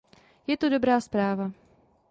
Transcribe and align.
Je 0.47 0.57
to 0.57 0.69
dobrá 0.69 1.01
zpráva. 1.01 1.51